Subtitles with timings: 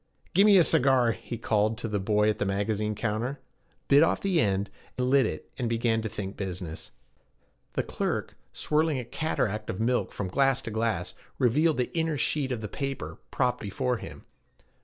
[0.33, 3.39] 'Gimme a cigar,' he called to the boy at the magazine counter;
[3.87, 6.89] bit off the end, lit it, and began to think business.
[7.73, 12.51] The clerk, swirling a cataract of milk from glass to glass, revealed the inner sheet
[12.51, 14.25] of the paper propped before him.